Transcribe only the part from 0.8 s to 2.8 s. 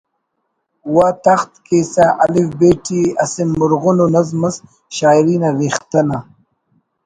وا تخت کیسہ الف ب